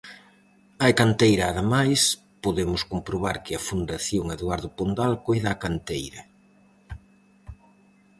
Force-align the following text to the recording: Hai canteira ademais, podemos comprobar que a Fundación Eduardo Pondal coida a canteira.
Hai 0.81 0.93
canteira 1.01 1.45
ademais, 1.47 2.01
podemos 2.43 2.81
comprobar 2.91 3.35
que 3.45 3.53
a 3.55 3.63
Fundación 3.67 4.25
Eduardo 4.37 4.69
Pondal 4.77 5.13
coida 5.25 5.49
a 5.51 5.59
canteira. 5.65 6.21